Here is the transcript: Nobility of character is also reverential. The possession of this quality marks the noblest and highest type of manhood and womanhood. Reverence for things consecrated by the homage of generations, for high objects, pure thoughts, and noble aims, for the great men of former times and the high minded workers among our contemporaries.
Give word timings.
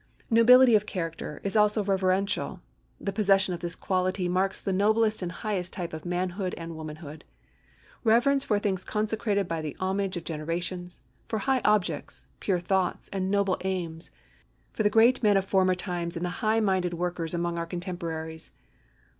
Nobility 0.31 0.73
of 0.73 0.87
character 0.87 1.39
is 1.43 1.55
also 1.55 1.83
reverential. 1.83 2.59
The 2.99 3.13
possession 3.13 3.53
of 3.53 3.59
this 3.59 3.75
quality 3.75 4.27
marks 4.27 4.59
the 4.59 4.73
noblest 4.73 5.21
and 5.21 5.31
highest 5.31 5.73
type 5.73 5.93
of 5.93 6.05
manhood 6.07 6.55
and 6.57 6.75
womanhood. 6.75 7.23
Reverence 8.03 8.43
for 8.43 8.57
things 8.57 8.83
consecrated 8.83 9.47
by 9.47 9.61
the 9.61 9.77
homage 9.79 10.17
of 10.17 10.23
generations, 10.23 11.03
for 11.27 11.37
high 11.37 11.61
objects, 11.63 12.25
pure 12.39 12.59
thoughts, 12.59 13.09
and 13.09 13.29
noble 13.29 13.57
aims, 13.63 14.09
for 14.73 14.81
the 14.81 14.89
great 14.89 15.21
men 15.21 15.37
of 15.37 15.45
former 15.45 15.75
times 15.75 16.17
and 16.17 16.25
the 16.25 16.31
high 16.41 16.59
minded 16.59 16.95
workers 16.95 17.35
among 17.35 17.59
our 17.59 17.67
contemporaries. 17.67 18.49